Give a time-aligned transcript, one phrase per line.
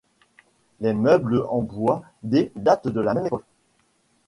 [0.79, 3.45] Les meubles en bois d' datent de la même époque.